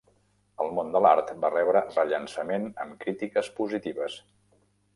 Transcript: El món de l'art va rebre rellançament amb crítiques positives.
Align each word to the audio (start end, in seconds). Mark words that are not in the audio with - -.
El 0.63 0.71
món 0.77 0.87
de 0.95 1.01
l'art 1.05 1.29
va 1.43 1.51
rebre 1.53 1.83
rellançament 1.91 2.67
amb 2.85 2.99
crítiques 3.07 3.51
positives. 3.61 4.17